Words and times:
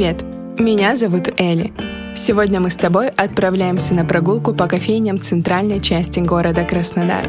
Привет! 0.00 0.24
Меня 0.58 0.96
зовут 0.96 1.28
Элли. 1.36 1.74
Сегодня 2.16 2.58
мы 2.58 2.70
с 2.70 2.76
тобой 2.76 3.10
отправляемся 3.10 3.92
на 3.92 4.06
прогулку 4.06 4.54
по 4.54 4.66
кофейням 4.66 5.20
центральной 5.20 5.78
части 5.78 6.20
города 6.20 6.64
Краснодар. 6.64 7.28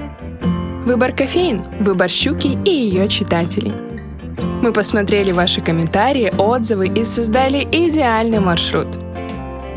Выбор 0.86 1.11
кофеин, 1.11 1.64
выбор 1.82 2.10
щуки 2.10 2.57
и 2.64 2.70
ее 2.70 3.10
читателей. 3.10 3.73
Мы 4.61 4.71
посмотрели 4.71 5.34
ваши 5.34 5.60
комментарии, 5.60 6.32
отзывы 6.38 6.88
и 6.88 7.04
создали 7.04 7.68
идеальный 7.70 8.39
маршрут. 8.39 8.88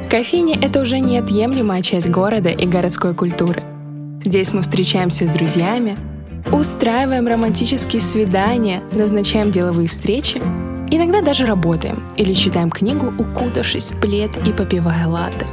Кофейня— 0.09 0.57
это 0.63 0.81
уже 0.81 1.01
неотъемлемая 1.01 1.83
часть 1.83 2.09
города 2.09 2.51
и 2.51 2.65
городской 2.65 3.13
культуры. 3.13 3.65
Здесь 4.23 4.53
мы 4.53 4.63
встречаемся 4.63 5.27
с 5.27 5.31
друзьями, 5.31 5.97
устраиваем 6.53 7.27
романтические 7.27 8.01
свидания, 8.01 8.83
назначаем 8.93 9.51
деловые 9.51 9.89
встречи 9.89 10.41
Иногда 10.97 11.23
даже 11.23 11.45
работаем 11.45 12.05
или 12.17 12.33
читаем 12.33 12.71
книгу, 12.71 13.13
укутавшись 13.19 13.91
в 13.91 13.99
плед 13.99 14.37
и 14.47 14.53
попивая 14.53 15.09
латы. 15.09 15.45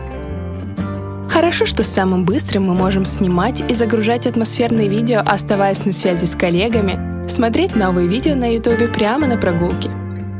Хорошо, 1.31 1.65
что 1.65 1.83
самым 1.83 2.25
быстрым 2.25 2.65
мы 2.65 2.75
можем 2.75 3.05
снимать 3.05 3.63
и 3.67 3.73
загружать 3.73 4.27
атмосферные 4.27 4.87
видео, 4.87 5.23
оставаясь 5.25 5.83
на 5.83 5.93
связи 5.93 6.25
с 6.25 6.35
коллегами, 6.35 7.27
смотреть 7.27 7.75
новые 7.75 8.07
видео 8.07 8.35
на 8.35 8.53
ютубе 8.53 8.87
прямо 8.87 9.25
на 9.25 9.37
прогулке. 9.37 9.89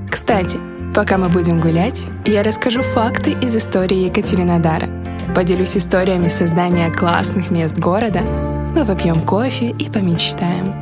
Кстати, 0.08 0.60
пока 0.94 1.18
мы 1.18 1.30
будем 1.30 1.60
гулять, 1.60 2.06
я 2.28 2.44
расскажу 2.44 2.84
факты 2.84 3.32
из 3.42 3.56
истории 3.56 4.06
Екатеринодара, 4.06 4.88
поделюсь 5.34 5.78
историями 5.78 6.28
создания 6.28 6.92
классных 6.92 7.50
мест 7.50 7.76
города, 7.76 8.22
мы 8.76 8.86
попьем 8.86 9.20
кофе 9.22 9.72
и 9.72 9.90
помечтаем. 9.90 10.76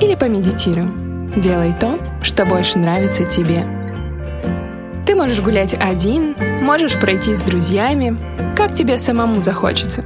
Или 0.00 0.14
помедитируем. 0.14 1.30
Делай 1.36 1.74
то, 1.78 1.98
что 2.22 2.44
больше 2.44 2.78
нравится 2.78 3.24
тебе. 3.24 3.64
Ты 5.06 5.14
можешь 5.14 5.40
гулять 5.40 5.74
один, 5.74 6.34
можешь 6.62 6.98
пройти 6.98 7.34
с 7.34 7.38
друзьями, 7.38 8.16
как 8.56 8.74
тебе 8.74 8.96
самому 8.96 9.40
захочется. 9.40 10.04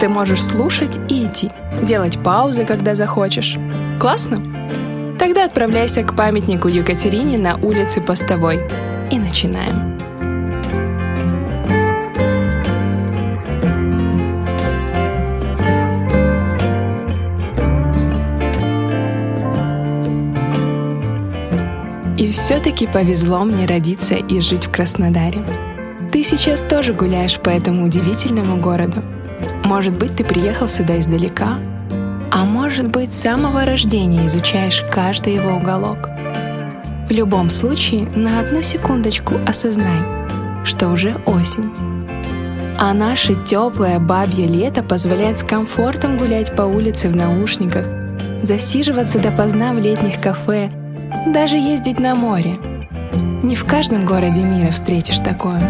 Ты 0.00 0.08
можешь 0.08 0.42
слушать 0.42 0.98
и 1.08 1.26
идти, 1.26 1.50
делать 1.82 2.18
паузы, 2.22 2.64
когда 2.64 2.94
захочешь. 2.94 3.58
Классно? 4.00 4.38
Тогда 5.18 5.44
отправляйся 5.44 6.02
к 6.02 6.16
памятнику 6.16 6.68
Екатерине 6.68 7.38
на 7.38 7.56
улице 7.56 8.00
Постовой. 8.00 8.60
И 9.10 9.18
начинаем. 9.18 9.98
Все-таки 22.40 22.86
повезло 22.86 23.44
мне 23.44 23.66
родиться 23.66 24.14
и 24.14 24.40
жить 24.40 24.64
в 24.64 24.70
Краснодаре. 24.70 25.44
Ты 26.10 26.24
сейчас 26.24 26.62
тоже 26.62 26.94
гуляешь 26.94 27.38
по 27.38 27.50
этому 27.50 27.84
удивительному 27.84 28.56
городу. 28.56 29.02
Может 29.62 29.94
быть, 29.94 30.16
ты 30.16 30.24
приехал 30.24 30.66
сюда 30.66 30.98
издалека, 30.98 31.58
а 32.30 32.46
может 32.46 32.88
быть, 32.88 33.14
с 33.14 33.20
самого 33.20 33.66
рождения 33.66 34.26
изучаешь 34.26 34.82
каждый 34.90 35.34
его 35.34 35.50
уголок. 35.50 36.08
В 37.08 37.12
любом 37.12 37.50
случае, 37.50 38.08
на 38.16 38.40
одну 38.40 38.62
секундочку 38.62 39.34
осознай, 39.46 40.00
что 40.64 40.88
уже 40.88 41.20
осень. 41.26 41.70
А 42.78 42.94
наше 42.94 43.34
теплое 43.34 43.98
бабье 43.98 44.46
лето 44.46 44.82
позволяет 44.82 45.40
с 45.40 45.42
комфортом 45.42 46.16
гулять 46.16 46.56
по 46.56 46.62
улице 46.62 47.10
в 47.10 47.16
наушниках, 47.16 47.84
засиживаться 48.42 49.18
допоздна 49.18 49.74
в 49.74 49.78
летних 49.78 50.18
кафе 50.18 50.70
даже 51.26 51.56
ездить 51.56 52.00
на 52.00 52.14
море. 52.14 52.56
Не 53.42 53.54
в 53.54 53.64
каждом 53.64 54.04
городе 54.04 54.42
мира 54.42 54.70
встретишь 54.70 55.20
такое. 55.20 55.60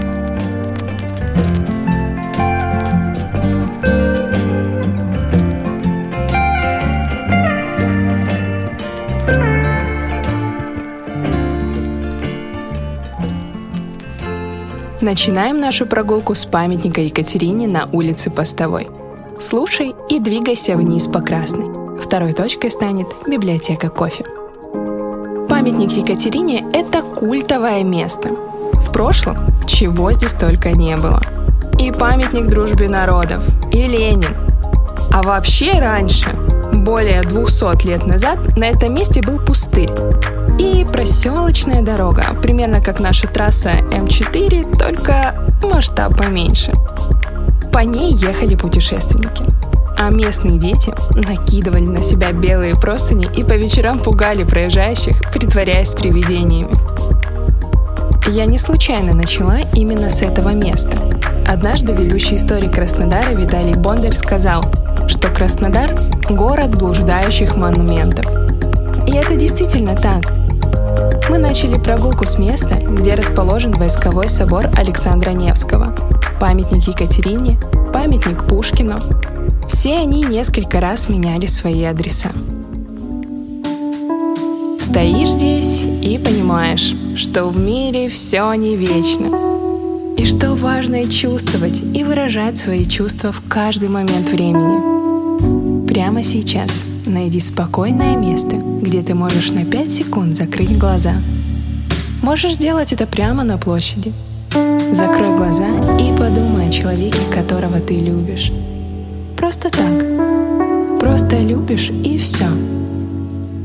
Начинаем 15.00 15.58
нашу 15.58 15.86
прогулку 15.86 16.34
с 16.34 16.44
памятника 16.44 17.00
Екатерине 17.00 17.66
на 17.66 17.88
улице 17.90 18.30
Постовой. 18.30 18.86
Слушай 19.40 19.94
и 20.10 20.20
двигайся 20.20 20.76
вниз 20.76 21.08
по 21.08 21.20
Красной. 21.20 22.00
Второй 22.00 22.34
точкой 22.34 22.70
станет 22.70 23.08
библиотека 23.26 23.88
кофе. 23.88 24.24
Памятник 25.60 25.92
Екатерине– 25.92 26.64
это 26.72 27.02
культовое 27.02 27.84
место. 27.84 28.30
В 28.72 28.90
прошлом 28.92 29.36
чего 29.66 30.10
здесь 30.10 30.32
только 30.32 30.70
не 30.70 30.96
было. 30.96 31.20
И 31.78 31.92
памятник 31.92 32.46
дружбе 32.46 32.88
народов, 32.88 33.42
и 33.70 33.82
Ленин. 33.86 34.34
А 35.10 35.22
вообще 35.22 35.72
раньше, 35.78 36.30
более 36.72 37.20
200 37.20 37.86
лет 37.86 38.06
назад, 38.06 38.56
на 38.56 38.70
этом 38.70 38.94
месте 38.94 39.20
был 39.20 39.38
пустырь. 39.38 39.90
И 40.58 40.86
проселочная 40.90 41.82
дорога, 41.82 42.24
примерно 42.40 42.80
как 42.80 42.98
наша 42.98 43.28
трасса 43.28 43.72
М4, 43.90 44.78
только 44.78 45.34
масштаб 45.62 46.16
поменьше. 46.16 46.72
По 47.70 47.80
ней 47.80 48.14
ехали 48.14 48.54
путешественники– 48.54 49.44
а 50.00 50.08
местные 50.08 50.58
дети 50.58 50.94
накидывали 51.14 51.84
на 51.84 52.00
себя 52.00 52.32
белые 52.32 52.74
простыни 52.74 53.28
и 53.36 53.44
по 53.44 53.52
вечерам 53.52 53.98
пугали 53.98 54.44
проезжающих, 54.44 55.20
притворяясь 55.30 55.92
привидениями. 55.92 56.70
Я 58.30 58.46
не 58.46 58.56
случайно 58.56 59.12
начала 59.12 59.58
именно 59.74 60.08
с 60.08 60.22
этого 60.22 60.50
места. 60.50 60.96
Однажды 61.46 61.92
ведущий 61.92 62.36
историк 62.36 62.74
Краснодара 62.76 63.32
Виталий 63.32 63.74
Бондарь 63.74 64.14
сказал, 64.14 64.64
что 65.06 65.28
Краснодар– 65.28 65.94
город 66.30 66.78
блуждающих 66.78 67.56
монументов. 67.56 68.24
И 69.06 69.12
это 69.12 69.36
действительно 69.36 69.96
так. 69.96 70.22
Мы 71.28 71.36
начали 71.36 71.78
прогулку 71.78 72.24
с 72.24 72.38
места, 72.38 72.76
где 72.76 73.14
расположен 73.14 73.72
войсковой 73.72 74.30
собор 74.30 74.66
Александра 74.76 75.32
Невского, 75.32 75.94
памятник 76.40 76.88
Екатерине, 76.88 77.60
памятник 77.92 78.44
Пушкину, 78.44 78.98
все 79.70 79.94
они 79.94 80.24
несколько 80.24 80.80
раз 80.80 81.08
меняли 81.08 81.46
свои 81.46 81.84
адреса. 81.84 82.32
Стоишь 84.80 85.30
здесь 85.30 85.82
и 86.02 86.18
понимаешь, 86.18 86.92
что 87.16 87.46
в 87.46 87.56
мире 87.56 88.08
все 88.08 88.52
не 88.54 88.74
вечно. 88.74 89.28
И 90.18 90.24
что 90.24 90.54
важно 90.56 91.08
чувствовать 91.08 91.80
и 91.94 92.02
выражать 92.02 92.58
свои 92.58 92.84
чувства 92.84 93.30
в 93.30 93.42
каждый 93.48 93.88
момент 93.88 94.28
времени. 94.28 95.86
Прямо 95.86 96.24
сейчас 96.24 96.70
найди 97.06 97.38
спокойное 97.38 98.16
место, 98.16 98.56
где 98.56 99.02
ты 99.02 99.14
можешь 99.14 99.52
на 99.52 99.64
5 99.64 99.90
секунд 99.90 100.34
закрыть 100.34 100.76
глаза. 100.76 101.14
Можешь 102.22 102.56
делать 102.56 102.92
это 102.92 103.06
прямо 103.06 103.44
на 103.44 103.56
площади. 103.56 104.12
Закрой 104.92 105.36
глаза 105.36 105.68
и 105.98 106.12
подумай 106.18 106.68
о 106.68 106.72
человеке, 106.72 107.20
которого 107.32 107.78
ты 107.78 107.94
любишь. 107.94 108.50
Просто 109.40 109.70
так. 109.70 111.00
Просто 111.00 111.38
любишь 111.38 111.88
и 111.88 112.18
все. 112.18 112.44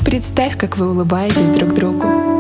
Представь, 0.06 0.58
как 0.58 0.78
вы 0.78 0.90
улыбаетесь 0.92 1.50
друг 1.50 1.74
другу. 1.74 2.35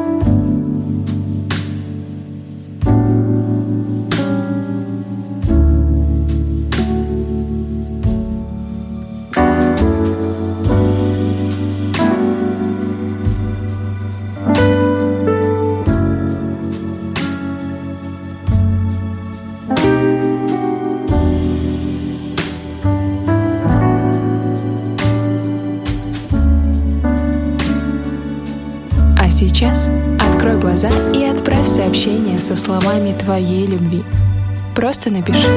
Со 32.55 32.65
словами 32.65 33.13
твоей 33.13 33.65
любви. 33.67 34.03
Просто 34.75 35.09
напиши 35.09 35.47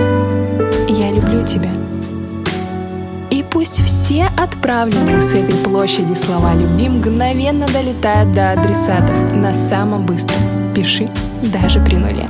«Я 0.88 1.10
люблю 1.10 1.42
тебя». 1.44 1.70
И 3.30 3.44
пусть 3.48 3.82
все 3.84 4.28
отправленные 4.36 5.20
с 5.20 5.34
этой 5.34 5.56
площади 5.58 6.14
слова 6.14 6.54
любви 6.54 6.88
мгновенно 6.88 7.66
долетают 7.66 8.32
до 8.32 8.52
адресатов 8.52 9.16
на 9.34 9.54
самом 9.54 10.06
быстром. 10.06 10.40
Пиши 10.74 11.08
даже 11.42 11.80
при 11.80 11.96
нуле. 11.96 12.28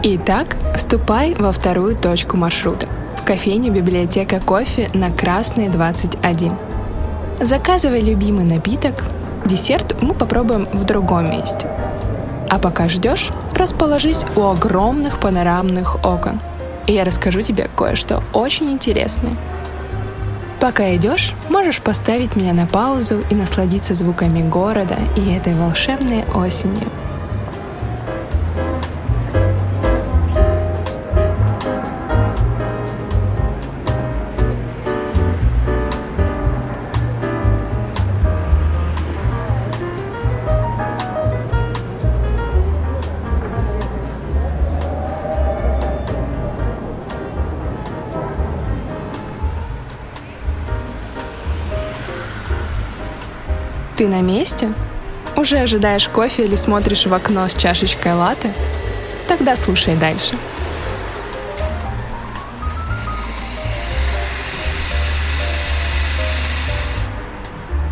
Итак, 0.00 0.56
ступай 0.76 1.34
во 1.34 1.50
вторую 1.50 1.96
точку 1.96 2.36
маршрута. 2.36 2.86
В 3.20 3.24
кофейню 3.24 3.72
библиотека 3.72 4.38
кофе 4.38 4.88
на 4.94 5.10
Красной 5.10 5.68
21. 5.68 6.52
Заказывай 7.40 8.00
любимый 8.00 8.44
напиток. 8.44 9.04
Десерт 9.44 10.00
мы 10.00 10.14
попробуем 10.14 10.68
в 10.72 10.84
другом 10.84 11.28
месте. 11.32 11.68
А 12.48 12.60
пока 12.60 12.86
ждешь, 12.86 13.30
расположись 13.56 14.24
у 14.36 14.42
огромных 14.42 15.18
панорамных 15.18 15.96
окон. 16.04 16.38
И 16.86 16.92
я 16.92 17.02
расскажу 17.02 17.42
тебе 17.42 17.68
кое-что 17.76 18.22
очень 18.32 18.70
интересное. 18.70 19.32
Пока 20.60 20.94
идешь, 20.94 21.34
можешь 21.48 21.80
поставить 21.80 22.36
меня 22.36 22.52
на 22.52 22.66
паузу 22.66 23.24
и 23.30 23.34
насладиться 23.34 23.94
звуками 23.94 24.48
города 24.48 24.96
и 25.16 25.32
этой 25.32 25.56
волшебной 25.56 26.24
осенью. 26.36 26.88
Ты 53.98 54.06
на 54.06 54.20
месте? 54.20 54.72
Уже 55.34 55.58
ожидаешь 55.58 56.08
кофе 56.08 56.44
или 56.44 56.54
смотришь 56.54 57.06
в 57.06 57.12
окно 57.12 57.48
с 57.48 57.54
чашечкой 57.54 58.14
латы? 58.14 58.52
Тогда 59.26 59.56
слушай 59.56 59.96
дальше. 59.96 60.36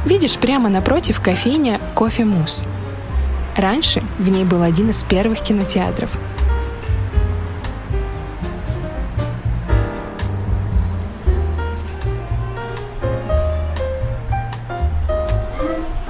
Видишь, 0.05 0.37
прямо 0.37 0.69
напротив 0.69 1.21
кофейня 1.21 1.81
«Кофе 1.97 2.25
Мус». 2.25 2.67
Раньше 3.57 4.01
в 4.21 4.29
ней 4.29 4.45
был 4.45 4.63
один 4.63 4.91
из 4.91 5.03
первых 5.03 5.41
кинотеатров– 5.41 6.11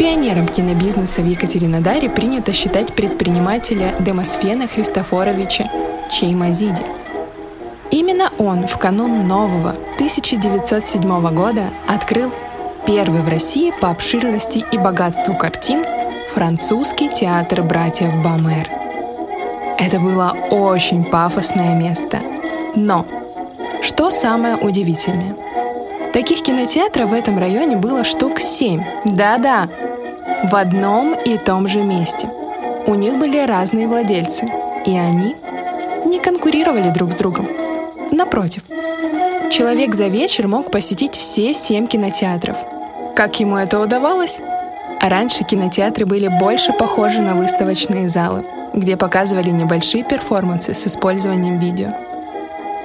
Пионером 0.06 0.47
кинобизнеса 0.47 1.20
в 1.20 1.26
Екатеринодаре 1.26 2.08
принято 2.08 2.53
считать 2.53 2.94
предпринимателя 2.94 3.93
Демосфена 3.99 4.69
Христофоровича 4.69 5.69
Чеймазиди. 6.08 6.85
Именно 7.91 8.31
он 8.38 8.69
в 8.69 8.79
канун 8.79 9.26
нового 9.26 9.70
1907 9.97 11.35
года 11.35 11.64
открыл 11.88 12.31
первый 12.87 13.20
в 13.23 13.29
России 13.29 13.73
по 13.81 13.91
обширности 13.91 14.64
и 14.70 14.79
богатству 14.79 15.35
картин 15.35 15.85
французский 16.32 17.08
театр 17.08 17.64
братьев 17.64 18.14
Бамер. 18.23 18.70
Это 19.76 19.99
было 19.99 20.37
очень 20.53 21.03
пафосное 21.03 21.75
место. 21.75 22.20
Но 22.76 23.05
что 23.82 24.11
самое 24.11 24.55
удивительное? 24.55 25.35
Таких 26.12 26.43
кинотеатров 26.43 27.11
в 27.11 27.12
этом 27.12 27.41
районе 27.41 27.76
было 27.76 28.05
штук 28.05 28.38
семь. 28.38 28.85
Да-да, 29.05 29.69
в 30.44 30.54
одном 30.54 31.14
и 31.14 31.38
том 31.38 31.66
же 31.68 31.82
месте. 31.82 32.28
У 32.86 32.94
них 32.94 33.18
были 33.18 33.38
разные 33.38 33.88
владельцы, 33.88 34.46
и 34.84 34.96
они 34.96 35.34
не 36.04 36.20
конкурировали 36.20 36.90
друг 36.90 37.12
с 37.12 37.16
другом. 37.16 37.48
Напротив, 38.12 38.62
человек 39.50 39.94
за 39.94 40.06
вечер 40.06 40.46
мог 40.46 40.70
посетить 40.70 41.16
все 41.16 41.52
семь 41.54 41.86
кинотеатров. 41.86 42.56
Как 43.16 43.40
ему 43.40 43.56
это 43.56 43.80
удавалось? 43.80 44.40
Раньше 45.00 45.44
кинотеатры 45.44 46.06
были 46.06 46.28
больше 46.28 46.72
похожи 46.72 47.20
на 47.20 47.34
выставочные 47.34 48.08
залы, 48.08 48.44
где 48.72 48.96
показывали 48.96 49.50
небольшие 49.50 50.04
перформансы 50.04 50.74
с 50.74 50.86
использованием 50.86 51.58
видео. 51.58 51.88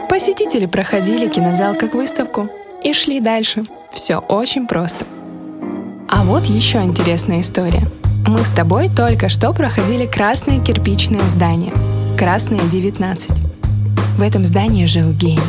Посетители 0.10 0.66
проходили 0.66 1.28
кинозал 1.28 1.76
как 1.76 1.94
выставку 1.94 2.50
и 2.84 2.94
шли 2.94 3.20
дальше. 3.20 3.64
Все 3.92 4.18
очень 4.18 4.68
просто. 4.68 5.06
А 6.12 6.26
вот 6.26 6.46
еще 6.48 6.84
интересная 6.84 7.40
история. 7.40 7.82
Мы 8.28 8.44
с 8.44 8.50
тобой 8.50 8.90
только 8.90 9.30
что 9.30 9.54
проходили 9.54 10.06
красное 10.06 10.60
кирпичное 10.60 11.28
здание. 11.30 11.74
Красное 12.18 12.60
19. 12.70 13.32
В 14.18 14.22
этом 14.22 14.44
здании 14.46 14.86
жил 14.86 15.14
гений. 15.14 15.40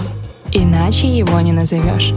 Иначе 0.52 1.08
его 1.08 1.40
не 1.40 1.52
назовешь. 1.52 2.12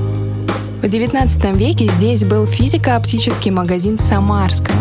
В 0.84 0.88
19 0.88 1.58
веке 1.58 1.90
здесь 1.98 2.24
был 2.24 2.46
физико-оптический 2.46 3.50
магазин 3.50 3.98
Самарского. 3.98 4.78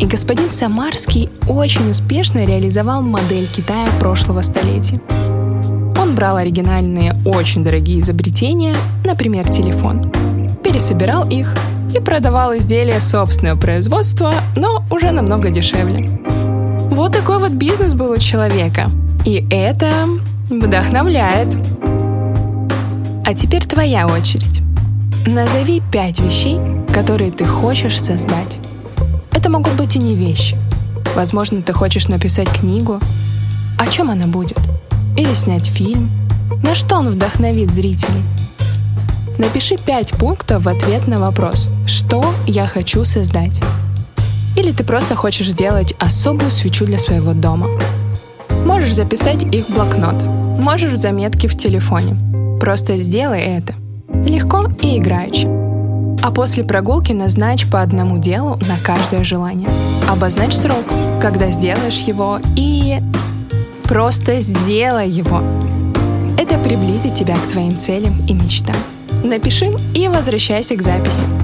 И 0.00 0.06
господин 0.06 0.50
Самарский 0.50 1.30
очень 1.48 1.88
успешно 1.88 2.44
реализовал 2.44 3.02
модель 3.02 3.46
Китая 3.46 3.86
прошлого 4.00 4.42
столетия. 4.42 5.00
Он 5.96 6.16
брал 6.16 6.38
оригинальные, 6.38 7.14
очень 7.24 7.62
дорогие 7.62 8.00
изобретения, 8.00 8.74
например, 9.04 9.48
телефон, 9.48 10.10
пересобирал 10.64 11.28
их 11.28 11.56
и 11.94 12.00
продавал 12.00 12.56
изделия 12.56 13.00
собственного 13.00 13.58
производства, 13.58 14.34
но 14.56 14.84
уже 14.90 15.10
намного 15.10 15.50
дешевле. 15.50 16.08
Вот 16.90 17.12
такой 17.12 17.38
вот 17.38 17.52
бизнес 17.52 17.94
был 17.94 18.10
у 18.10 18.16
человека. 18.16 18.86
И 19.24 19.46
это 19.50 19.92
вдохновляет. 20.50 21.48
А 23.24 23.34
теперь 23.34 23.64
твоя 23.64 24.06
очередь. 24.06 24.60
Назови 25.26 25.82
пять 25.92 26.18
вещей, 26.20 26.58
которые 26.92 27.30
ты 27.30 27.44
хочешь 27.44 28.00
создать. 28.00 28.58
Это 29.32 29.48
могут 29.48 29.72
быть 29.74 29.96
и 29.96 29.98
не 29.98 30.14
вещи. 30.14 30.58
Возможно, 31.14 31.62
ты 31.62 31.72
хочешь 31.72 32.08
написать 32.08 32.48
книгу. 32.48 33.00
О 33.78 33.86
чем 33.86 34.10
она 34.10 34.26
будет? 34.26 34.58
Или 35.16 35.32
снять 35.34 35.66
фильм? 35.66 36.10
На 36.62 36.74
что 36.74 36.96
он 36.96 37.08
вдохновит 37.08 37.72
зрителей? 37.72 38.22
Напиши 39.38 39.76
пять 39.76 40.10
пунктов 40.12 40.64
в 40.64 40.68
ответ 40.68 41.08
на 41.08 41.16
вопрос 41.16 41.70
«Что 41.86 42.24
я 42.46 42.66
хочу 42.66 43.04
создать?» 43.04 43.60
Или 44.56 44.70
ты 44.70 44.84
просто 44.84 45.16
хочешь 45.16 45.48
сделать 45.48 45.94
особую 45.98 46.52
свечу 46.52 46.84
для 46.84 46.98
своего 46.98 47.32
дома. 47.32 47.66
Можешь 48.64 48.94
записать 48.94 49.42
их 49.42 49.66
в 49.66 49.74
блокнот, 49.74 50.22
можешь 50.62 50.92
в 50.92 50.96
заметки 50.96 51.48
в 51.48 51.56
телефоне. 51.56 52.16
Просто 52.60 52.96
сделай 52.96 53.40
это. 53.40 53.74
Легко 54.24 54.68
и 54.80 54.98
играючи. 54.98 55.48
А 56.22 56.30
после 56.30 56.62
прогулки 56.62 57.12
назначь 57.12 57.68
по 57.68 57.82
одному 57.82 58.18
делу 58.18 58.58
на 58.68 58.78
каждое 58.84 59.24
желание. 59.24 59.68
Обозначь 60.08 60.54
срок, 60.54 60.84
когда 61.20 61.50
сделаешь 61.50 61.98
его, 61.98 62.38
и 62.56 63.00
просто 63.82 64.40
сделай 64.40 65.10
его. 65.10 65.42
Это 66.38 66.56
приблизит 66.58 67.14
тебя 67.14 67.34
к 67.34 67.48
твоим 67.50 67.76
целям 67.76 68.24
и 68.26 68.32
мечтам. 68.32 68.76
Напиши 69.24 69.70
и 69.94 70.06
возвращайся 70.08 70.76
к 70.76 70.82
записи. 70.82 71.43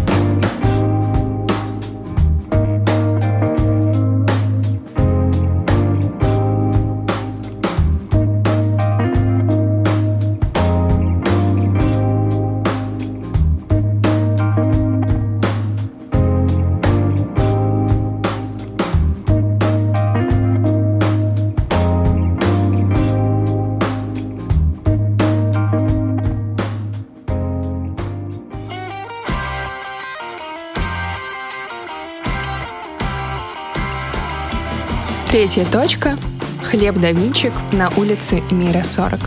Третья 35.31 35.65
точка– 35.65 36.17
хлеб 36.65 36.97
да 36.97 37.13
винчик 37.13 37.53
на 37.71 37.89
улице 37.91 38.43
Мира 38.51 38.83
40. 38.83 39.21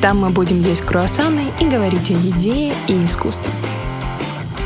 Там 0.00 0.20
мы 0.20 0.30
будем 0.30 0.62
есть 0.62 0.80
круассаны 0.80 1.52
и 1.60 1.66
говорить 1.66 2.08
о 2.08 2.14
еде 2.14 2.72
и 2.88 3.06
искусстве. 3.06 3.52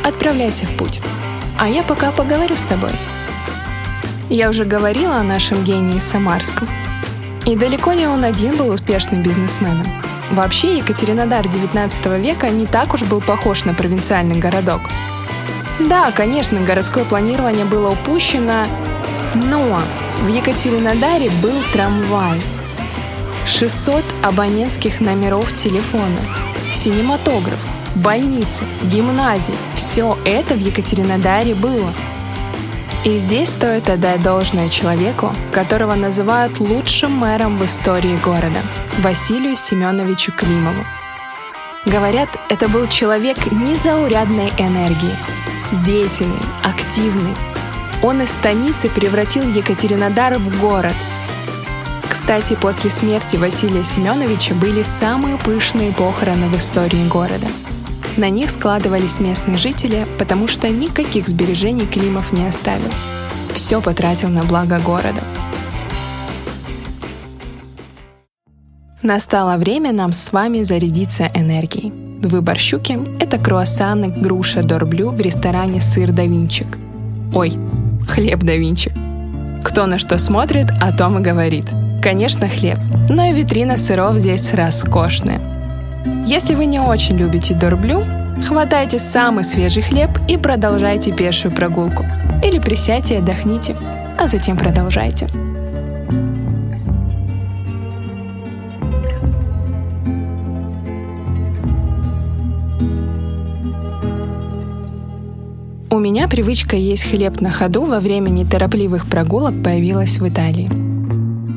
Отправляйся 0.04 0.66
в 0.66 0.76
путь. 0.76 1.00
А 1.58 1.68
я 1.68 1.82
пока 1.82 2.12
поговорю 2.12 2.56
с 2.56 2.62
тобой. 2.62 2.92
Я 4.30 4.48
уже 4.48 4.64
говорила 4.64 5.16
о 5.16 5.24
нашем 5.24 5.64
гении 5.64 5.98
Самарском. 5.98 6.68
И 7.44 7.56
далеко 7.56 7.92
не 7.92 8.06
он 8.06 8.22
один 8.22 8.56
был 8.56 8.68
успешным 8.68 9.20
бизнесменом. 9.20 9.88
Вообще, 10.30 10.76
Екатеринодар 10.76 11.48
19 11.48 12.06
века 12.20 12.50
не 12.50 12.66
так 12.66 12.94
уж 12.94 13.02
был 13.02 13.20
похож 13.20 13.64
на 13.64 13.74
провинциальный 13.74 14.38
городок. 14.38 14.82
Да, 15.80 16.12
конечно, 16.12 16.60
городское 16.60 17.04
планирование 17.04 17.64
было 17.64 17.90
упущено, 17.90 18.68
но 19.34 19.80
в 20.22 20.28
Екатеринодаре 20.28 21.30
был 21.42 21.62
трамвай. 21.72 22.40
600 23.46 24.02
абонентских 24.22 25.00
номеров 25.00 25.54
телефона, 25.56 26.18
синематограф, 26.72 27.58
больницы, 27.94 28.64
гимназии. 28.84 29.54
Все 29.74 30.16
это 30.24 30.54
в 30.54 30.60
Екатеринодаре 30.60 31.54
было. 31.54 31.92
И 33.04 33.18
здесь 33.18 33.50
стоит 33.50 33.90
отдать 33.90 34.22
должное 34.22 34.70
человеку, 34.70 35.34
которого 35.52 35.94
называют 35.94 36.58
лучшим 36.58 37.12
мэром 37.12 37.58
в 37.58 37.64
истории 37.66 38.16
города– 38.24 38.60
Василию 38.98 39.56
Семеновичу 39.56 40.32
Климову. 40.32 40.84
Говорят, 41.84 42.30
это 42.48 42.66
был 42.68 42.86
человек 42.86 43.36
незаурядной 43.52 44.50
энергии, 44.56 45.14
деятельный, 45.84 46.40
активный. 46.62 47.34
Он 48.04 48.20
из 48.20 48.32
станицы 48.32 48.90
превратил 48.90 49.48
Екатеринодар 49.48 50.36
в 50.36 50.60
город. 50.60 50.92
Кстати, 52.06 52.54
после 52.54 52.90
смерти 52.90 53.36
Василия 53.36 53.82
Семеновича 53.82 54.54
были 54.54 54.82
самые 54.82 55.38
пышные 55.38 55.90
похороны 55.90 56.48
в 56.48 56.58
истории 56.58 57.08
города. 57.08 57.46
На 58.18 58.28
них 58.28 58.50
складывались 58.50 59.20
местные 59.20 59.56
жители, 59.56 60.06
потому 60.18 60.48
что 60.48 60.68
никаких 60.68 61.26
сбережений 61.28 61.86
Климов 61.86 62.30
не 62.32 62.46
оставил. 62.46 62.92
Все 63.54 63.80
потратил 63.80 64.28
на 64.28 64.44
благо 64.44 64.78
города. 64.80 65.20
Настало 69.02 69.56
время 69.56 69.92
нам 69.92 70.12
с 70.12 70.30
вами 70.30 70.62
зарядиться 70.62 71.26
энергией. 71.34 71.90
Выбор 72.20 72.58
щуки– 72.58 72.98
это 73.18 73.38
круассаны 73.38 74.08
груша 74.08 74.62
дорблю 74.62 75.08
в 75.08 75.20
ресторане 75.20 75.80
«Сыр 75.80 76.12
да 76.12 76.24
Винчик». 76.24 76.66
Ой, 77.34 77.52
хлеб 78.08 78.40
да 78.40 78.54
Винчик. 78.54 78.92
Кто 79.64 79.86
на 79.86 79.98
что 79.98 80.18
смотрит, 80.18 80.66
о 80.80 80.92
том 80.92 81.18
и 81.18 81.22
говорит. 81.22 81.66
Конечно, 82.02 82.48
хлеб, 82.48 82.78
но 83.08 83.24
и 83.24 83.32
витрина 83.32 83.76
сыров 83.76 84.18
здесь 84.18 84.52
роскошная. 84.52 85.40
Если 86.26 86.54
вы 86.54 86.66
не 86.66 86.80
очень 86.80 87.16
любите 87.16 87.54
дорблю, 87.54 88.02
хватайте 88.46 88.98
самый 88.98 89.44
свежий 89.44 89.82
хлеб 89.82 90.10
и 90.28 90.36
продолжайте 90.36 91.12
пешую 91.12 91.54
прогулку. 91.54 92.04
Или 92.42 92.58
присядьте 92.58 93.14
и 93.14 93.18
отдохните, 93.18 93.74
а 94.18 94.26
затем 94.26 94.56
продолжайте. 94.56 95.28
У 105.94 106.00
меня 106.00 106.26
привычка 106.26 106.74
есть 106.74 107.04
хлеб 107.04 107.40
на 107.40 107.52
ходу 107.52 107.84
во 107.84 108.00
время 108.00 108.30
неторопливых 108.30 109.06
прогулок 109.06 109.62
появилась 109.62 110.18
в 110.18 110.28
Италии. 110.28 110.68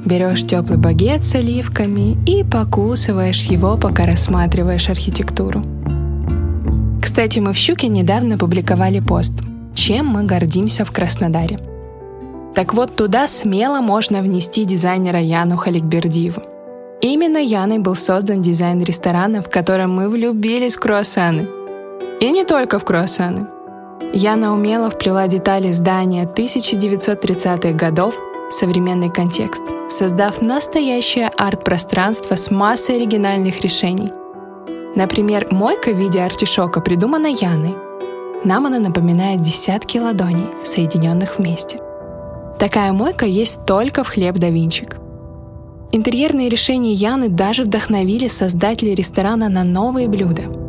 Берешь 0.06 0.46
теплый 0.46 0.78
багет 0.78 1.24
с 1.24 1.34
оливками 1.34 2.16
и 2.28 2.44
покусываешь 2.44 3.46
его, 3.46 3.78
пока 3.78 4.06
рассматриваешь 4.06 4.90
архитектуру. 4.90 5.64
Кстати, 7.02 7.40
мы 7.40 7.52
в 7.52 7.58
Щуке 7.58 7.88
недавно 7.88 8.38
публиковали 8.38 9.00
пост 9.00 9.34
«Чем 9.74 10.06
мы 10.06 10.24
гордимся 10.24 10.86
в 10.86 10.92
Краснодаре?». 10.92 11.58
Так 12.54 12.76
вот, 12.76 12.96
туда 12.96 13.28
смело 13.28 13.82
можно 13.82 14.22
внести 14.22 14.66
дизайнера 14.66 15.20
Яну 15.20 15.58
Халикбердиеву. 15.58 16.44
Именно 17.02 17.40
Яной 17.40 17.80
был 17.80 17.96
создан 17.96 18.44
дизайн 18.44 18.84
ресторана, 18.84 19.42
в 19.42 19.50
котором 19.50 19.96
мы 19.96 20.10
влюбились 20.10 20.76
в 20.76 20.80
круассаны. 20.80 21.48
И 22.20 22.30
не 22.30 22.46
только 22.46 22.78
в 22.78 22.86
круассаны– 22.86 23.48
Яна 24.14 24.54
умело 24.54 24.90
вплела 24.90 25.28
детали 25.28 25.72
здания 25.72 26.26
1930-х 26.26 27.74
годов 27.74 28.16
в 28.50 28.54
современный 28.54 29.10
контекст, 29.10 29.64
создав 29.90 30.42
настоящее 30.42 31.30
арт-пространство 31.38 32.36
с 32.36 32.50
массой 32.50 32.96
оригинальных 32.96 33.62
решений. 33.62 34.12
Например, 34.96 35.48
мойка 35.52 35.92
в 35.92 35.98
виде 35.98 36.22
артишока 36.22 36.80
придумана 36.80 37.28
Яной. 37.28 37.76
Нам 38.46 38.66
она 38.66 38.80
напоминает 38.80 39.42
десятки 39.42 39.98
ладоней, 39.98 40.48
соединенных 40.64 41.38
вместе. 41.38 41.78
Такая 42.58 42.94
мойка 42.94 43.26
есть 43.26 43.66
только 43.66 44.04
в 44.04 44.08
хлеб 44.08 44.38
да 44.38 44.50
винчик. 44.50 44.98
Интерьерные 45.92 46.50
решения 46.50 46.94
Яны 46.94 47.28
даже 47.28 47.64
вдохновили 47.64 48.28
создателей 48.28 48.96
ресторана 48.96 49.50
на 49.50 49.64
новые 49.64 50.08
блюда– 50.08 50.44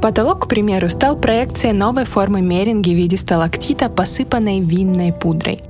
Потолок, 0.00 0.44
к 0.44 0.48
примеру, 0.48 0.88
стал 0.88 1.16
проекцией 1.16 1.74
новой 1.74 2.04
формы 2.04 2.40
меринги 2.40 2.90
в 2.90 2.96
виде 2.96 3.16
сталактита, 3.16 3.88
посыпанной 3.88 4.60
винной 4.60 5.12
пудрой. 5.12 5.60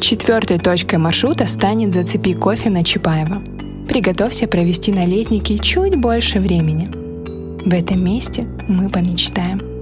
Четвертой 0.00 0.58
точкой 0.58 0.96
маршрута 0.96 1.46
станет 1.46 1.92
«Зацепи 1.92 2.34
кофе» 2.34 2.70
на 2.70 2.84
Чапаева. 2.84 3.42
Приготовься 3.88 4.46
провести 4.46 4.92
на 4.92 5.04
летнике 5.06 5.56
чуть 5.58 5.96
больше 5.96 6.40
времени. 6.40 6.86
В 7.64 7.72
этом 7.72 8.04
месте 8.04 8.46
мы 8.68 8.88
помечтаем. 8.88 9.75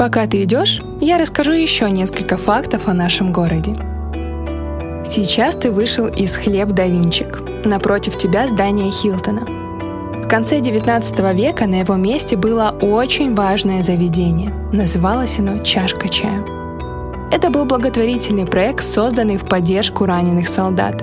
Пока 0.00 0.26
ты 0.26 0.44
идешь, 0.44 0.80
я 1.02 1.18
расскажу 1.18 1.52
еще 1.52 1.90
несколько 1.90 2.38
фактов 2.38 2.88
о 2.88 2.94
нашем 2.94 3.32
городе. 3.32 3.74
Сейчас 5.04 5.56
ты 5.56 5.70
вышел 5.70 6.06
из 6.06 6.36
хлеб 6.36 6.70
да. 6.70 6.84
Напротив 7.66 8.16
тебя 8.16 8.48
здание 8.48 8.90
Хилтона. 8.90 9.42
В 9.42 10.26
конце 10.26 10.60
19 10.60 11.18
века 11.34 11.66
на 11.66 11.80
его 11.80 11.96
месте 11.96 12.38
было 12.38 12.74
очень 12.80 13.34
важное 13.34 13.82
заведение. 13.82 14.54
Называлось 14.72 15.38
оно 15.38 15.58
«Чашка 15.58 16.08
чая». 16.08 16.46
Это 17.30 17.50
был 17.50 17.66
благотворительный 17.66 18.46
проект, 18.46 18.82
созданный 18.82 19.36
в 19.36 19.44
поддержку 19.44 20.06
раненых 20.06 20.48
солдат. 20.48 21.02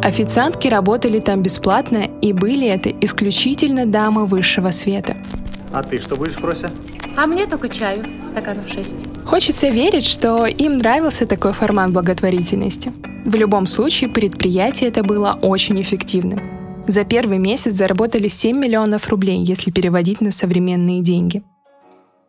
Официантки 0.00 0.66
работали 0.68 1.18
там 1.18 1.42
бесплатно, 1.42 2.08
и 2.22 2.32
были 2.32 2.66
это 2.68 2.88
исключительно 2.88 3.84
дамы 3.84 4.24
высшего 4.24 4.70
света. 4.70 5.14
А 5.74 5.82
ты 5.82 5.98
что 5.98 6.16
будешь, 6.16 6.36
Фрося? 6.36 6.70
А 7.16 7.26
мне 7.26 7.46
только 7.46 7.68
чаю, 7.68 8.04
стаканов 8.28 8.68
шесть. 8.68 9.06
Хочется 9.24 9.68
верить, 9.68 10.04
что 10.04 10.46
им 10.46 10.78
нравился 10.78 11.26
такой 11.26 11.52
формат 11.52 11.92
благотворительности. 11.92 12.92
В 13.24 13.34
любом 13.36 13.66
случае, 13.66 14.10
предприятие 14.10 14.90
это 14.90 15.04
было 15.04 15.38
очень 15.40 15.80
эффективным. 15.80 16.42
За 16.88 17.04
первый 17.04 17.38
месяц 17.38 17.74
заработали 17.74 18.28
7 18.28 18.58
миллионов 18.58 19.08
рублей, 19.08 19.44
если 19.44 19.70
переводить 19.70 20.20
на 20.20 20.32
современные 20.32 21.02
деньги. 21.02 21.42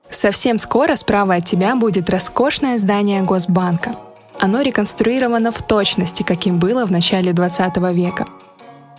Совсем 0.09 0.59
скоро 0.59 0.95
справа 0.95 1.35
от 1.35 1.45
тебя 1.45 1.75
будет 1.75 2.09
роскошное 2.09 2.77
здание 2.77 3.23
Госбанка. 3.23 3.95
Оно 4.39 4.61
реконструировано 4.61 5.51
в 5.51 5.61
точности, 5.63 6.21
каким 6.21 6.59
было 6.59 6.85
в 6.85 6.91
начале 6.91 7.33
20 7.33 7.77
века. 7.93 8.25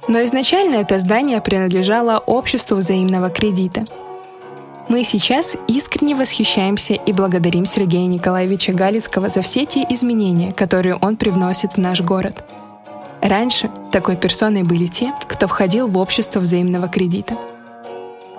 Но 0.09 0.23
изначально 0.25 0.77
это 0.77 0.99
здание 0.99 1.41
принадлежало 1.41 2.19
обществу 2.19 2.77
взаимного 2.77 3.31
кредита– 3.31 3.85
мы 4.89 5.03
сейчас 5.03 5.57
искренне 5.67 6.15
восхищаемся 6.15 6.95
и 6.95 7.13
благодарим 7.13 7.67
Сергея 7.67 8.07
Николаевича 8.07 8.73
Галицкого 8.73 9.29
за 9.29 9.43
все 9.43 9.65
те 9.65 9.85
изменения, 9.91 10.53
которые 10.53 10.95
он 10.95 11.17
привносит 11.17 11.73
в 11.73 11.79
наш 11.79 12.03
город. 12.03 12.45
Раньше 13.21 13.69
такой 13.91 14.17
персоной 14.17 14.63
были 14.63 14.87
те, 14.87 15.13
кто 15.27 15.49
входил 15.49 15.89
в 15.89 15.99
общество 15.99 16.39
взаимного 16.39 16.87
кредита. 16.87 17.37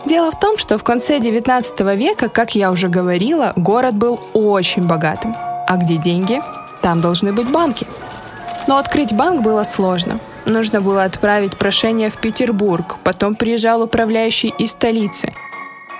Дело 0.05 0.31
в 0.31 0.39
том, 0.39 0.57
что 0.57 0.77
в 0.77 0.83
конце 0.85 1.17
XIX 1.17 1.97
века, 1.97 2.29
как 2.29 2.55
я 2.55 2.71
уже 2.71 2.87
говорила, 2.87 3.51
город 3.57 3.95
был 3.95 4.17
очень 4.33 4.87
богатым. 4.87 5.35
А 5.35 5.75
где 5.75 5.97
деньги? 5.97 6.41
Там 6.81 7.01
должны 7.01 7.33
быть 7.33 7.51
банки. 7.51 7.85
Но 8.67 8.77
открыть 8.77 9.13
банк 9.13 9.41
было 9.41 9.63
сложно. 9.63 10.19
Нужно 10.45 10.79
было 10.79 11.03
отправить 11.03 11.57
прошение 11.57 12.09
в 12.09 12.15
Петербург, 12.15 12.99
потом 13.03 13.35
приезжал 13.35 13.81
управляющий 13.81 14.53
из 14.57 14.71
столицы– 14.71 15.33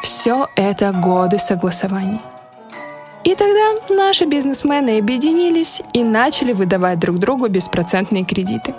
все 0.07 0.47
это 0.55 0.93
годы 0.93 1.37
согласований. 1.37 2.21
И 3.25 3.35
тогда 3.35 3.75
наши 3.89 4.25
бизнесмены 4.25 4.99
объединились 4.99 5.81
и 5.91 6.01
начали 6.01 6.53
выдавать 6.53 6.97
друг 6.97 7.17
другу 7.19 7.49
беспроцентные 7.49 8.23
кредиты. 8.23 8.73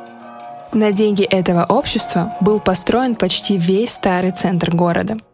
На 0.73 0.91
деньги 0.91 1.25
этого 1.25 1.67
общества 1.69 2.35
был 2.41 2.61
построен 2.61 3.15
почти 3.15 3.59
весь 3.59 3.91
старый 3.91 4.31
центр 4.31 4.75
города– 4.75 5.19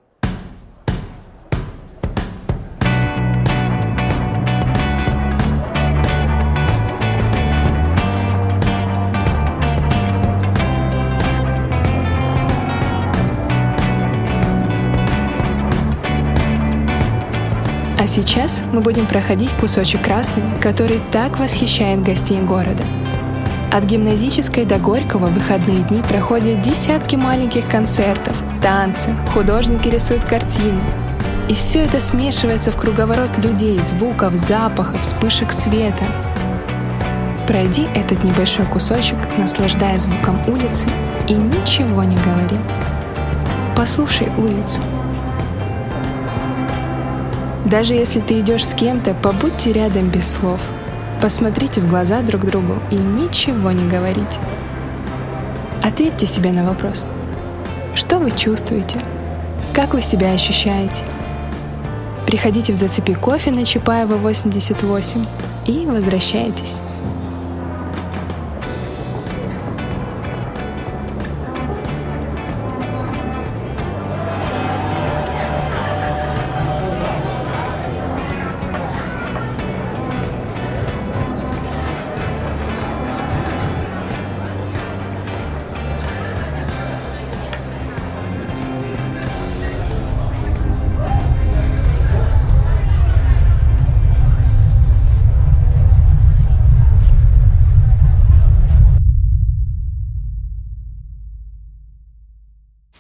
А 18.05 18.07
сейчас 18.07 18.63
мы 18.71 18.83
будем 18.83 19.07
проходить 19.07 19.55
кусочек 19.55 20.03
красный, 20.03 20.43
который 20.61 21.01
так 21.11 21.39
восхищает 21.39 22.03
гостей 22.03 22.39
города. 22.39 22.85
От 23.73 23.85
гимназической 23.85 24.67
до 24.67 24.77
Горького 24.77 25.29
в 25.29 25.33
выходные 25.33 25.83
дни 25.85 26.03
проходят 26.03 26.61
десятки 26.61 27.17
маленьких 27.17 27.67
концертов, 27.67 28.37
танцы, 28.61 29.15
художники 29.33 29.89
рисуют 29.89 30.23
картины. 30.23 30.83
И 31.49 31.55
все 31.55 31.85
это 31.85 31.99
смешивается 31.99 32.73
в 32.73 32.77
круговорот 32.77 33.39
людей, 33.39 33.81
звуков, 33.81 34.35
запахов, 34.35 35.01
вспышек 35.01 35.51
света. 35.51 36.05
Пройди 37.49 37.87
этот 37.95 38.23
небольшой 38.23 38.67
кусочек, 38.67 39.17
наслаждая 39.39 39.99
звуком 39.99 40.39
улицы, 40.47 40.87
и 41.27 41.33
ничего 41.33 42.05
не 42.05 42.17
говори. 42.17 42.59
Послушай 43.75 44.29
улицу. 44.37 44.83
Даже 47.65 47.95
если 47.95 48.21
ты 48.21 48.41
идешь 48.41 48.67
с 48.67 48.75
кем-то, 48.75 49.15
побудьте 49.15 49.73
рядом 49.73 50.09
без 50.09 50.31
слов– 50.31 50.61
Посмотрите 51.25 51.81
в 51.81 51.89
глаза 51.89 52.21
друг 52.21 52.45
другу 52.45 52.75
и 52.91 52.97
ничего 52.97 53.73
не 53.73 53.89
говорите. 53.89 54.39
Ответьте 55.83 56.27
себе 56.27 56.53
на 56.53 56.67
вопрос. 56.67 57.07
Что 57.95 58.19
вы 58.19 58.31
чувствуете? 58.31 59.01
Как 59.73 59.95
вы 59.95 60.03
себя 60.03 60.33
ощущаете? 60.33 61.03
Приходите 62.27 62.75
в 62.75 62.77
«Зацепи 62.77 63.15
кофе» 63.15 63.53
на 63.53 63.65
Чапаева 63.65 64.17
88 64.17 65.25
и 65.67 65.87
возвращайтесь. 65.87 66.77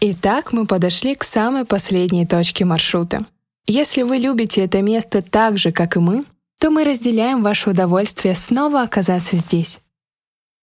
Итак, 0.07 0.53
мы 0.53 0.67
подошли 0.67 1.15
к 1.15 1.25
самой 1.25 1.65
последней 1.65 2.27
точке 2.27 2.67
маршрута. 2.67 3.25
Если 3.67 4.03
вы 4.03 4.19
любите 4.19 4.61
это 4.61 4.83
место 4.83 5.23
так 5.23 5.57
же, 5.57 5.73
как 5.73 5.97
и 5.97 5.99
мы, 5.99 6.25
то 6.61 6.69
мы 6.71 6.85
разделяем 6.85 7.43
ваше 7.43 7.71
удовольствие 7.71 8.35
снова 8.35 8.83
оказаться 8.83 9.39
здесь. 9.39 9.81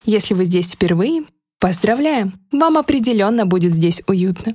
Если 0.05 0.35
вы 0.35 0.45
здесь 0.45 0.73
впервые, 0.73 1.23
поздравляем, 1.59 2.39
вам 2.51 2.77
определенно 2.77 3.47
будет 3.47 3.73
здесь 3.73 4.03
уютно. 4.05 4.53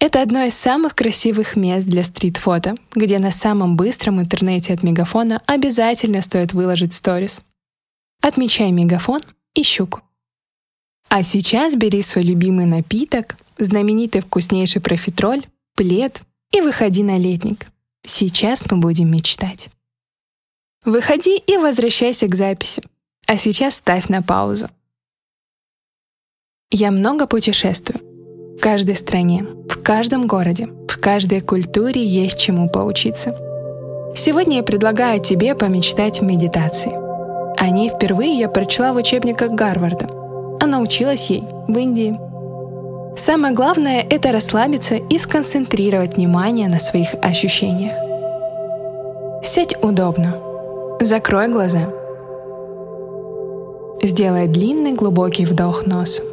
Это 0.00 0.22
одно 0.22 0.42
из 0.42 0.54
самых 0.54 0.96
красивых 0.96 1.54
мест 1.54 1.86
для 1.86 2.02
стрит-фото, 2.02 2.74
где 2.96 3.20
на 3.20 3.30
самом 3.30 3.76
быстром 3.76 4.20
интернете 4.20 4.74
от 4.74 4.82
Мегафона 4.82 5.40
обязательно 5.46 6.20
стоит 6.20 6.52
выложить 6.52 6.94
сторис. 6.94 7.42
Отмечай 8.22 8.72
Мегафон 8.72 9.20
и 9.54 9.62
щуку. 9.62 10.00
А 11.08 11.22
сейчас 11.22 11.76
бери 11.76 12.02
свой 12.02 12.24
любимый 12.24 12.66
напиток, 12.66 13.36
знаменитый 13.58 14.20
вкуснейший 14.20 14.80
профитроль, 14.80 15.44
плед 15.74 16.22
и 16.52 16.60
выходи 16.60 17.02
на 17.02 17.18
летник. 17.18 17.66
Сейчас 18.04 18.70
мы 18.70 18.78
будем 18.78 19.10
мечтать. 19.10 19.68
Выходи 20.84 21.36
и 21.36 21.56
возвращайся 21.56 22.26
к 22.28 22.34
записи. 22.34 22.82
А 23.26 23.36
сейчас 23.36 23.74
ставь 23.74 24.08
на 24.08 24.22
паузу. 24.22 24.70
Я 26.70 26.90
много 26.90 27.26
путешествую. 27.26 28.00
В 28.56 28.60
каждой 28.60 28.94
стране, 28.94 29.44
в 29.68 29.82
каждом 29.82 30.26
городе, 30.26 30.66
в 30.88 30.98
каждой 30.98 31.40
культуре 31.40 32.04
есть 32.04 32.38
чему 32.38 32.68
поучиться. 32.68 33.30
Сегодня 34.16 34.58
я 34.58 34.62
предлагаю 34.62 35.22
тебе 35.22 35.54
помечтать 35.54 36.20
в 36.20 36.24
медитации. 36.24 36.92
О 37.56 37.70
ней 37.70 37.88
впервые 37.88 38.38
я 38.38 38.48
прочла 38.48 38.92
в 38.92 38.96
учебниках 38.96 39.52
Гарварда, 39.52 40.08
а 40.60 40.66
научилась 40.66 41.30
ей 41.30 41.42
в 41.68 41.76
Индии. 41.76 42.27
Самое 43.18 43.52
главное— 43.52 44.06
это 44.10 44.30
расслабиться 44.30 44.94
и 44.94 45.18
сконцентрировать 45.18 46.16
внимание 46.16 46.68
на 46.68 46.78
своих 46.78 47.08
ощущениях. 47.20 47.92
Сядь 49.42 49.74
удобно. 49.82 50.36
Закрой 51.00 51.48
глаза. 51.48 51.92
Сделай 54.00 54.46
длинный 54.46 54.92
глубокий 54.92 55.44
вдох 55.46 55.84
носом. 55.84 56.26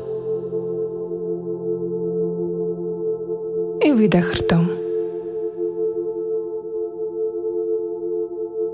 И 3.84 3.92
выдох 3.92 4.36
ртом. 4.36 4.70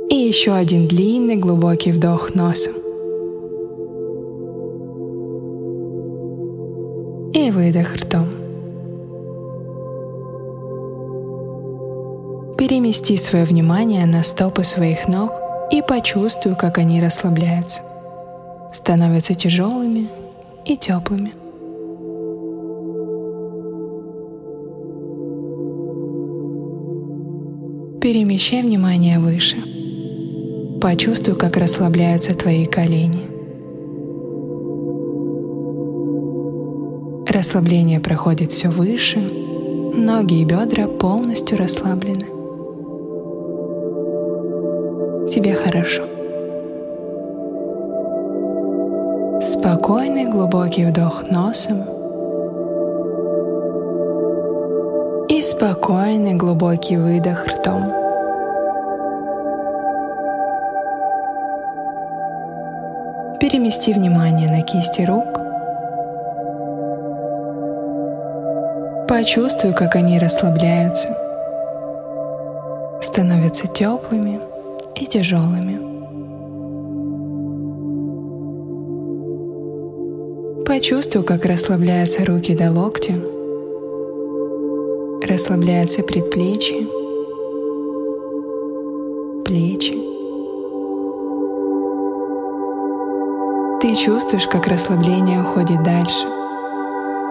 И 0.10 0.15
еще 0.15 0.52
один 0.52 0.86
длинный 0.86 1.38
глубокий 1.38 1.93
вдох 1.93 2.36
носом. 2.36 2.81
Выдох 7.71 7.95
ртом. 7.95 8.27
Перемести 12.57 13.17
свое 13.17 13.45
внимание 13.45 14.05
на 14.05 14.23
стопы 14.23 14.63
своих 14.63 15.07
ног 15.07 15.31
и 15.71 15.81
почувствуй, 15.81 16.55
как 16.55 16.77
они 16.77 17.01
расслабляются, 17.01 17.81
становятся 18.73 19.36
тяжелыми 19.36 20.10
и 20.65 20.75
теплыми. 20.75 21.31
Перемещай 28.01 28.63
внимание 28.63 29.19
выше. 29.19 29.57
Почувствуй, 30.81 31.36
как 31.38 31.55
расслабляются 31.55 32.36
твои 32.36 32.65
колени. 32.65 33.31
Расслабление 37.32 38.02
проходит 38.02 38.52
все 38.52 38.67
выше, 38.67 39.22
ноги 39.22 40.41
и 40.41 40.44
бедра 40.44 40.86
полностью 40.86 41.58
расслаблены. 41.58 42.26
Тебе 45.30 45.54
хорошо. 45.54 46.04
Спокойный 49.41 50.26
глубокий 50.26 50.84
вдох 50.84 51.24
носом 51.32 51.84
и 55.30 55.41
спокойный 55.41 56.34
глубокий 56.34 56.98
выдох 56.98 57.48
ртом. 57.48 57.86
Перемести 63.39 63.94
внимание 63.94 64.50
на 64.50 64.62
кисти 64.63 65.04
рук 65.04 65.51
Почувствуй, 69.21 69.73
как 69.73 69.95
они 69.95 70.17
расслабляются, 70.17 71.07
становятся 73.03 73.67
теплыми 73.67 74.39
и 74.95 75.05
тяжелыми. 75.05 75.77
Почувствуй, 80.65 81.21
как 81.23 81.45
расслабляются 81.45 82.25
руки 82.25 82.55
до 82.55 82.71
локтя, 82.71 83.13
расслабляются 85.29 86.01
предплечья, 86.01 86.84
плечи. 89.45 89.93
Ты 93.81 93.93
чувствуешь, 93.93 94.47
как 94.47 94.65
расслабление 94.65 95.43
уходит 95.43 95.84
дальше— 95.84 96.25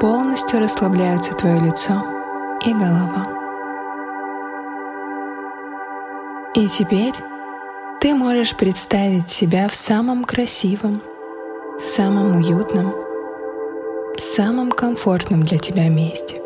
полностью 0.01 0.61
расслабляются 0.61 1.35
твое 1.35 1.61
лицо 1.61 1.93
и 2.65 2.73
голова. 2.73 3.27
И 6.55 6.67
теперь 6.69 7.15
ты 8.01 8.15
можешь 8.15 8.57
представить 8.57 9.29
себя 9.29 9.69
в 9.69 9.75
самом 9.75 10.25
красивом, 10.25 11.03
самом 11.79 12.37
уютном, 12.37 12.95
самом 14.19 14.71
комфортном 14.71 15.45
для 15.45 15.59
тебя 15.59 15.89
месте. 15.89 16.41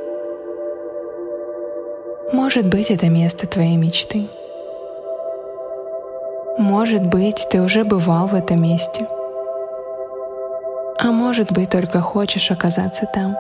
Может 2.33 2.67
быть, 2.67 2.91
это 2.91 3.09
место 3.09 3.47
твоей 3.47 3.77
мечты. 3.77 4.27
Может 6.59 7.07
быть, 7.07 7.47
ты 7.51 7.63
уже 7.63 7.85
бывал 7.85 8.27
в 8.27 8.35
этом 8.35 8.61
месте— 8.63 9.07
а 11.05 11.13
может 11.13 11.53
быть 11.53 11.69
только 11.69 12.01
хочешь 12.01 12.51
оказаться 12.51 13.05
там. 13.05 13.37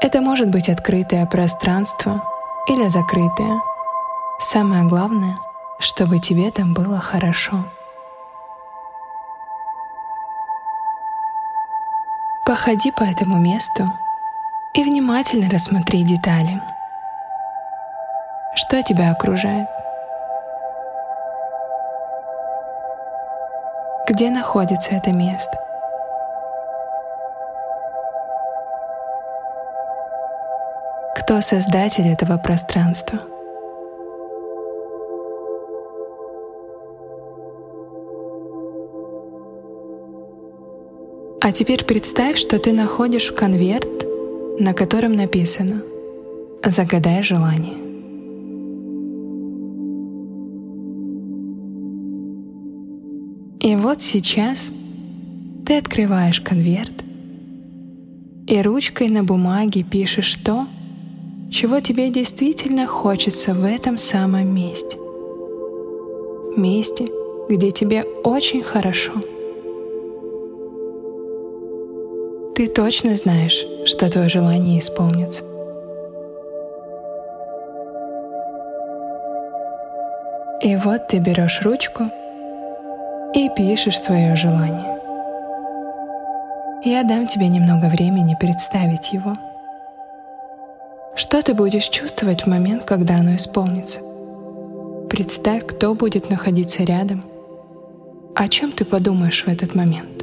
Это 0.00 0.22
может 0.22 0.48
быть 0.48 0.70
открытое 0.70 1.26
пространство 1.26 2.22
или 2.68 2.88
закрытое. 2.88 3.60
Самое 4.40 4.84
главное, 4.84 5.36
чтобы 5.78 6.20
тебе 6.20 6.50
там 6.50 6.72
было 6.72 7.00
хорошо. 7.00 7.66
Походи 12.46 12.90
по 12.90 13.02
этому 13.02 13.38
месту 13.38 13.84
и 14.72 14.82
внимательно 14.82 15.50
рассмотри 15.50 16.02
детали. 16.02 16.62
Что 18.54 18.82
тебя 18.82 19.10
окружает? 19.10 19.68
Где 24.08 24.30
находится 24.30 24.92
это 24.92 25.12
место? 25.12 25.58
Кто 31.14 31.42
создатель 31.42 32.08
этого 32.08 32.38
пространства? 32.38 33.18
А 41.42 41.52
теперь 41.52 41.84
представь, 41.84 42.38
что 42.38 42.58
ты 42.58 42.72
находишь 42.72 43.30
конверт, 43.30 44.06
на 44.58 44.72
котором 44.72 45.12
написано 45.12 45.82
«Загадай 46.64 47.22
желание». 47.22 47.87
Вот 53.88 54.02
сейчас 54.02 54.70
ты 55.64 55.78
открываешь 55.78 56.42
конверт 56.42 56.92
и 58.46 58.60
ручкой 58.60 59.08
на 59.08 59.24
бумаге 59.24 59.82
пишешь 59.82 60.34
то, 60.44 60.60
чего 61.50 61.80
тебе 61.80 62.10
действительно 62.10 62.86
хочется 62.86 63.54
в 63.54 63.64
этом 63.64 63.96
самом 63.96 64.54
месте. 64.54 64.98
Месте, 66.54 67.06
где 67.48 67.70
тебе 67.70 68.04
очень 68.24 68.62
хорошо— 68.62 69.12
Ты 72.56 72.66
точно 72.66 73.14
знаешь, 73.16 73.64
что 73.86 74.10
твое 74.10 74.28
желание 74.28 74.80
исполнится. 74.80 75.44
И 80.60 80.76
вот 80.76 81.06
ты 81.06 81.20
берешь 81.20 81.62
ручку 81.62 82.10
и 83.34 83.48
пишешь 83.50 84.00
свое 84.00 84.34
желание. 84.36 84.98
Я 86.84 87.02
дам 87.02 87.26
тебе 87.26 87.48
немного 87.48 87.86
времени 87.86 88.36
представить 88.38 89.12
его. 89.12 89.34
Что 91.14 91.42
ты 91.42 91.52
будешь 91.52 91.88
чувствовать 91.88 92.42
в 92.42 92.46
момент, 92.46 92.84
когда 92.84 93.16
оно 93.16 93.34
исполнится? 93.34 94.00
Представь, 95.10 95.66
кто 95.66 95.94
будет 95.94 96.30
находиться 96.30 96.84
рядом. 96.84 97.24
О 98.34 98.48
чем 98.48 98.72
ты 98.72 98.84
подумаешь 98.84 99.44
в 99.44 99.48
этот 99.48 99.74
момент? 99.74 100.17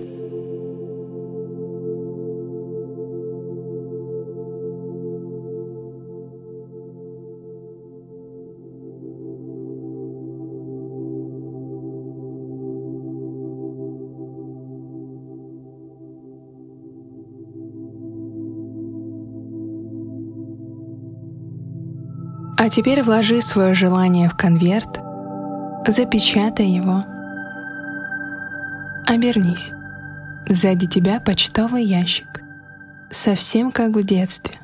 А 22.65 22.69
теперь 22.69 23.03
вложи 23.03 23.41
свое 23.41 23.75
желание 23.75 24.27
в 24.27 24.35
конверт, 24.35 24.99
запечатай 25.87 26.65
его. 26.65 27.03
Обернись. 29.05 29.71
Сзади 30.49 30.87
тебя 30.87 31.19
почтовый 31.19 31.85
ящик, 31.85 32.41
совсем 33.11 33.71
как 33.71 33.95
в 33.95 34.03
детстве. 34.03 34.55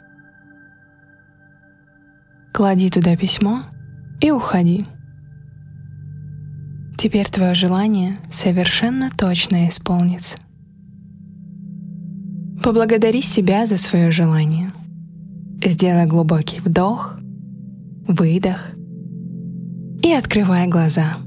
Клади 2.52 2.90
туда 2.90 3.16
письмо 3.16 3.66
и 4.20 4.32
уходи. 4.32 4.84
Теперь 6.98 7.30
твое 7.30 7.54
желание 7.54 8.18
совершенно 8.32 9.12
точно 9.16 9.70
исполнится. 9.70 10.40
Поблагодари 12.64 13.22
себя 13.22 13.68
за 13.68 13.78
свое 13.78 14.10
желание. 14.10 14.72
Сделай 15.64 16.08
глубокий 16.08 16.60
вдох 16.62 17.21
выдох 18.08 18.60
и 20.02 20.12
открывай 20.12 20.68
глаза. 20.68 21.18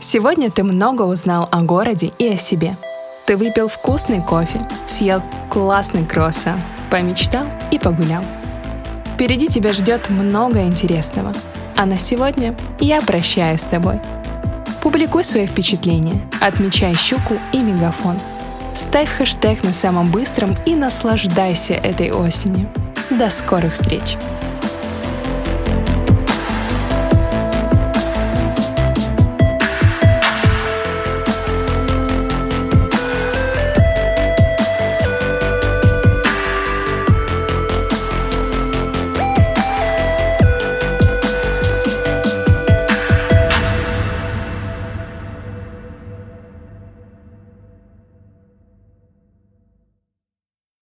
Сегодня 0.00 0.50
ты 0.50 0.62
много 0.62 1.02
узнал 1.02 1.48
о 1.50 1.62
городе 1.62 2.12
и 2.18 2.28
о 2.28 2.36
себе. 2.36 2.74
Ты 3.26 3.36
выпил 3.36 3.68
вкусный 3.68 4.20
кофе, 4.20 4.60
съел 4.86 5.22
классный 5.48 6.04
круассан, 6.04 6.60
помечтал 6.90 7.46
и 7.70 7.78
погулял. 7.78 8.22
Впереди 9.14 9.48
тебя 9.48 9.72
ждет 9.72 10.10
много 10.10 10.66
интересного. 10.66 11.32
А 11.76 11.86
на 11.86 11.96
сегодня 11.96 12.54
я 12.78 13.00
прощаюсь 13.00 13.60
с 13.60 13.64
тобой– 13.64 14.00
Публикуй 14.82 15.22
свои 15.22 15.46
впечатления, 15.46 16.20
отмечай 16.40 16.94
щуку 16.94 17.38
и 17.52 17.58
мегафон. 17.58 18.18
Ставь 18.74 19.08
хэштег 19.08 19.62
на 19.62 19.72
самом 19.72 20.10
быстром 20.10 20.56
и 20.66 20.74
наслаждайся 20.74 21.74
этой 21.74 22.10
осенью. 22.10 22.68
До 23.08 23.30
скорых 23.30 23.74
встреч! 23.74 24.16